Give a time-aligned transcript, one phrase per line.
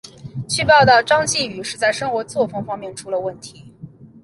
[0.49, 3.71] 据报道张继禹是在生活作风方面出了问题。